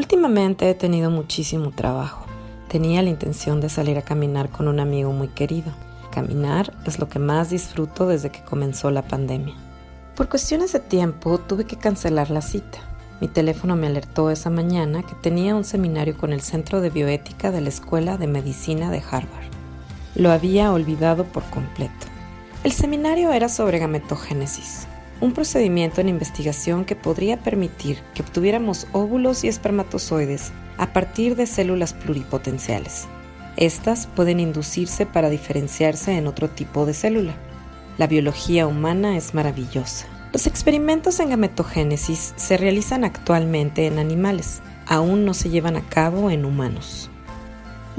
Últimamente 0.00 0.70
he 0.70 0.74
tenido 0.74 1.10
muchísimo 1.10 1.72
trabajo. 1.72 2.24
Tenía 2.70 3.02
la 3.02 3.10
intención 3.10 3.60
de 3.60 3.68
salir 3.68 3.98
a 3.98 4.02
caminar 4.02 4.48
con 4.48 4.66
un 4.66 4.80
amigo 4.80 5.12
muy 5.12 5.28
querido. 5.28 5.72
Caminar 6.10 6.72
es 6.86 6.98
lo 6.98 7.10
que 7.10 7.18
más 7.18 7.50
disfruto 7.50 8.06
desde 8.06 8.30
que 8.30 8.42
comenzó 8.42 8.90
la 8.90 9.02
pandemia. 9.02 9.54
Por 10.16 10.30
cuestiones 10.30 10.72
de 10.72 10.80
tiempo 10.80 11.36
tuve 11.36 11.66
que 11.66 11.76
cancelar 11.76 12.30
la 12.30 12.40
cita. 12.40 12.78
Mi 13.20 13.28
teléfono 13.28 13.76
me 13.76 13.88
alertó 13.88 14.30
esa 14.30 14.48
mañana 14.48 15.02
que 15.02 15.14
tenía 15.16 15.54
un 15.54 15.64
seminario 15.64 16.16
con 16.16 16.32
el 16.32 16.40
Centro 16.40 16.80
de 16.80 16.88
Bioética 16.88 17.50
de 17.50 17.60
la 17.60 17.68
Escuela 17.68 18.16
de 18.16 18.26
Medicina 18.26 18.90
de 18.90 19.02
Harvard. 19.06 19.50
Lo 20.14 20.30
había 20.30 20.72
olvidado 20.72 21.24
por 21.24 21.42
completo. 21.50 22.06
El 22.64 22.72
seminario 22.72 23.32
era 23.32 23.50
sobre 23.50 23.78
gametogénesis, 23.78 24.86
un 25.20 25.32
procedimiento 25.32 26.00
en 26.00 26.08
investigación 26.08 26.84
que 26.84 26.96
podría 26.96 27.36
permitir 27.38 27.98
que 28.14 28.22
obtuviéramos 28.22 28.86
óvulos 28.92 29.44
y 29.44 29.48
espermatozoides 29.48 30.52
a 30.78 30.92
partir 30.92 31.36
de 31.36 31.46
células 31.46 31.92
pluripotenciales. 31.92 33.06
Estas 33.56 34.06
pueden 34.06 34.40
inducirse 34.40 35.04
para 35.06 35.28
diferenciarse 35.28 36.16
en 36.16 36.26
otro 36.26 36.48
tipo 36.48 36.86
de 36.86 36.94
célula. 36.94 37.34
La 37.98 38.06
biología 38.06 38.66
humana 38.66 39.16
es 39.16 39.34
maravillosa. 39.34 40.06
Los 40.32 40.46
experimentos 40.46 41.20
en 41.20 41.30
gametogénesis 41.30 42.32
se 42.36 42.56
realizan 42.56 43.04
actualmente 43.04 43.86
en 43.86 43.98
animales, 43.98 44.62
aún 44.86 45.24
no 45.24 45.34
se 45.34 45.50
llevan 45.50 45.76
a 45.76 45.82
cabo 45.82 46.30
en 46.30 46.44
humanos. 46.44 47.09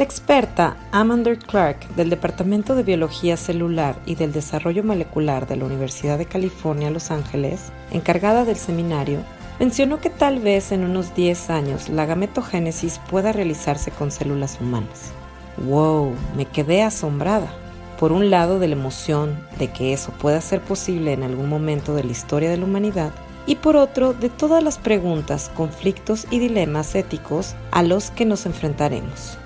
La 0.00 0.04
experta 0.04 0.78
Amanda 0.92 1.36
Clark 1.36 1.86
del 1.94 2.08
Departamento 2.08 2.74
de 2.74 2.82
Biología 2.82 3.36
Celular 3.36 3.96
y 4.06 4.14
del 4.14 4.32
Desarrollo 4.32 4.82
Molecular 4.82 5.46
de 5.46 5.56
la 5.56 5.66
Universidad 5.66 6.16
de 6.16 6.24
California, 6.24 6.90
Los 6.90 7.10
Ángeles, 7.10 7.70
encargada 7.90 8.46
del 8.46 8.56
seminario, 8.56 9.18
mencionó 9.58 10.00
que 10.00 10.08
tal 10.08 10.38
vez 10.38 10.72
en 10.72 10.84
unos 10.84 11.14
10 11.14 11.50
años 11.50 11.90
la 11.90 12.06
gametogénesis 12.06 12.98
pueda 13.10 13.32
realizarse 13.32 13.90
con 13.90 14.10
células 14.10 14.58
humanas. 14.58 15.12
¡Wow! 15.58 16.14
Me 16.34 16.46
quedé 16.46 16.82
asombrada. 16.82 17.52
Por 17.98 18.12
un 18.12 18.30
lado 18.30 18.58
de 18.58 18.68
la 18.68 18.76
emoción 18.76 19.46
de 19.58 19.68
que 19.68 19.92
eso 19.92 20.12
pueda 20.12 20.40
ser 20.40 20.62
posible 20.62 21.12
en 21.12 21.24
algún 21.24 21.50
momento 21.50 21.94
de 21.94 22.04
la 22.04 22.12
historia 22.12 22.48
de 22.48 22.56
la 22.56 22.64
humanidad, 22.64 23.10
y 23.44 23.56
por 23.56 23.76
otro 23.76 24.14
de 24.14 24.30
todas 24.30 24.64
las 24.64 24.78
preguntas, 24.78 25.50
conflictos 25.54 26.26
y 26.30 26.38
dilemas 26.38 26.94
éticos 26.94 27.54
a 27.70 27.82
los 27.82 28.10
que 28.10 28.24
nos 28.24 28.46
enfrentaremos. 28.46 29.36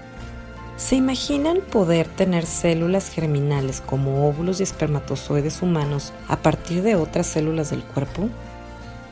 ¿Se 0.77 0.97
imaginan 0.97 1.61
poder 1.61 2.09
tener 2.09 2.45
células 2.45 3.09
germinales 3.09 3.81
como 3.81 4.27
óvulos 4.29 4.59
y 4.59 4.65
espermatozoides 4.65 5.63
humanos 5.63 6.13
a 6.27 6.39
partir 6.39 6.83
de 6.83 6.97
otras 6.97 7.29
células 7.29 7.71
del 7.71 7.85
cuerpo? 7.85 8.29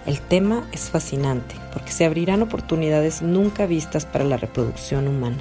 El 0.04 0.20
tema 0.20 0.66
es 0.72 0.90
fascinante 0.90 1.54
porque 1.72 1.92
se 1.92 2.04
abrirán 2.04 2.42
oportunidades 2.42 3.22
nunca 3.22 3.66
vistas 3.66 4.06
para 4.06 4.24
la 4.24 4.36
reproducción 4.36 5.06
humana. 5.06 5.38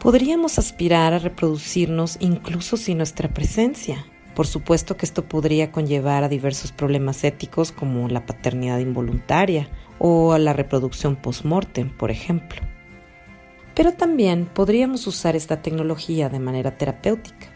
Podríamos 0.00 0.58
aspirar 0.58 1.12
a 1.12 1.20
reproducirnos 1.20 2.16
incluso 2.18 2.76
sin 2.76 2.96
nuestra 2.96 3.28
presencia. 3.28 4.04
Por 4.34 4.48
supuesto 4.48 4.96
que 4.96 5.06
esto 5.06 5.26
podría 5.28 5.70
conllevar 5.70 6.24
a 6.24 6.28
diversos 6.28 6.72
problemas 6.72 7.22
éticos 7.22 7.70
como 7.70 8.08
la 8.08 8.26
paternidad 8.26 8.80
involuntaria 8.80 9.68
o 10.00 10.32
a 10.32 10.40
la 10.40 10.52
reproducción 10.52 11.14
post-mortem, 11.14 11.96
por 11.96 12.10
ejemplo. 12.10 12.69
Pero 13.80 13.94
también 13.94 14.44
podríamos 14.44 15.06
usar 15.06 15.36
esta 15.36 15.62
tecnología 15.62 16.28
de 16.28 16.38
manera 16.38 16.76
terapéutica. 16.76 17.46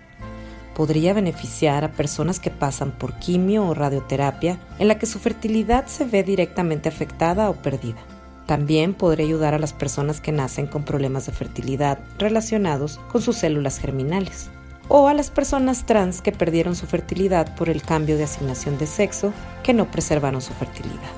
Podría 0.74 1.12
beneficiar 1.12 1.84
a 1.84 1.92
personas 1.92 2.40
que 2.40 2.48
pasan 2.48 2.92
por 2.92 3.18
quimio 3.18 3.66
o 3.66 3.74
radioterapia 3.74 4.58
en 4.78 4.88
la 4.88 4.98
que 4.98 5.04
su 5.04 5.18
fertilidad 5.18 5.84
se 5.84 6.06
ve 6.06 6.22
directamente 6.22 6.88
afectada 6.88 7.50
o 7.50 7.56
perdida. 7.56 7.98
También 8.46 8.94
podría 8.94 9.26
ayudar 9.26 9.52
a 9.52 9.58
las 9.58 9.74
personas 9.74 10.22
que 10.22 10.32
nacen 10.32 10.66
con 10.66 10.82
problemas 10.82 11.26
de 11.26 11.32
fertilidad 11.32 11.98
relacionados 12.16 12.98
con 13.12 13.20
sus 13.20 13.36
células 13.36 13.78
germinales. 13.78 14.48
O 14.88 15.08
a 15.08 15.12
las 15.12 15.28
personas 15.28 15.84
trans 15.84 16.22
que 16.22 16.32
perdieron 16.32 16.74
su 16.74 16.86
fertilidad 16.86 17.54
por 17.54 17.68
el 17.68 17.82
cambio 17.82 18.16
de 18.16 18.24
asignación 18.24 18.78
de 18.78 18.86
sexo 18.86 19.34
que 19.62 19.74
no 19.74 19.90
preservaron 19.90 20.40
su 20.40 20.54
fertilidad. 20.54 21.12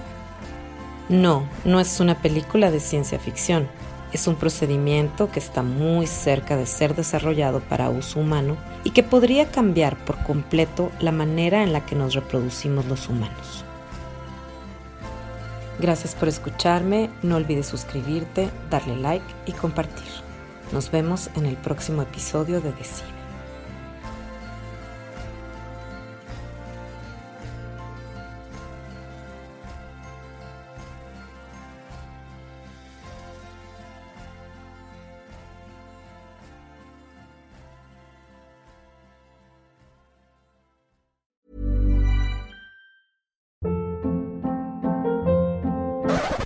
No, 1.09 1.49
no 1.65 1.78
es 1.78 2.00
una 2.00 2.21
película 2.21 2.73
de 2.73 2.81
ciencia 2.81 3.21
ficción 3.21 3.69
es 4.12 4.27
un 4.27 4.37
procedimiento 4.37 5.31
que 5.31 5.41
está 5.41 5.62
muy 5.62 6.06
cerca 6.06 6.56
de 6.56 6.67
ser 6.67 6.94
desarrollado 6.94 7.61
para 7.61 7.91
uso 7.91 8.21
humano 8.21 8.56
y 8.84 8.91
que 8.91 9.03
podría 9.03 9.50
cambiar 9.50 9.97
por 10.05 10.22
completo 10.22 10.91
la 11.00 11.12
manera 11.12 11.62
en 11.62 11.72
la 11.72 11.84
que 11.84 11.97
nos 11.97 12.15
reproducimos 12.15 12.87
los 12.87 13.09
humanos. 13.09 13.65
Gracias 15.78 16.15
por 16.15 16.28
escucharme, 16.28 17.11
no 17.22 17.37
olvides 17.37 17.67
suscribirte, 17.67 18.49
darle 18.71 18.97
like 18.97 19.27
y 19.44 19.53
compartir. 19.53 20.09
Nos 20.73 20.91
vemos 20.91 21.31
en 21.37 21.47
el 21.47 21.56
próximo 21.56 22.03
episodio 22.03 22.61
de 22.61 22.73
Decir. 22.73 23.16